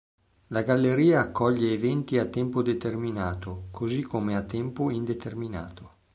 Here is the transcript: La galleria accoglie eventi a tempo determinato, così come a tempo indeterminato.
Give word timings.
La 0.47 0.63
galleria 0.63 1.19
accoglie 1.19 1.73
eventi 1.73 2.17
a 2.17 2.25
tempo 2.25 2.63
determinato, 2.63 3.67
così 3.69 4.01
come 4.01 4.35
a 4.35 4.41
tempo 4.41 4.89
indeterminato. 4.89 5.91